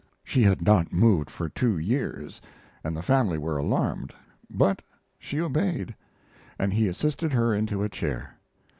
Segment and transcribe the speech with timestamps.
[0.23, 2.41] She had not moved for two years,
[2.83, 4.11] and the family were alarmed,
[4.49, 4.81] but
[5.19, 5.93] she obeyed,
[6.57, 8.35] and he assisted her into a chair.